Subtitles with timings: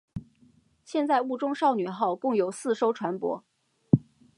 [0.83, 3.43] 现在雾中少女号共有四艘船舶。